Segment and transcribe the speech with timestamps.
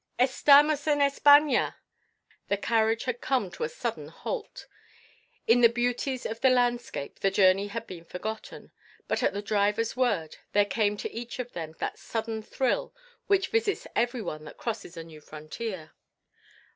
[0.17, 1.75] "Estamos en España!"
[2.47, 4.65] The carriage had come to a sudden halt.
[5.45, 8.71] In the beauties of the landscape the journey had been forgotten.
[9.07, 12.95] But at the driver's word there came to each of them that sudden thrill
[13.27, 15.91] which visits every one that crosses a new frontier.